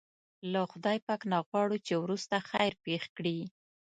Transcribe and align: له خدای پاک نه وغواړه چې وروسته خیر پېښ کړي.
له 0.51 0.61
خدای 0.71 0.97
پاک 1.07 1.21
نه 1.31 1.37
وغواړه 1.41 1.77
چې 1.87 1.93
وروسته 2.03 2.35
خیر 2.49 2.73
پېښ 2.85 3.03
کړي. 3.17 3.39